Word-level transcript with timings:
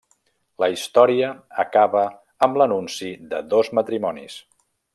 La 0.61 0.67
història 0.75 1.27
acaba 1.63 2.01
amb 2.47 2.57
l'anunci 2.63 3.11
de 3.35 3.43
dos 3.53 3.71
matrimonis. 3.81 4.41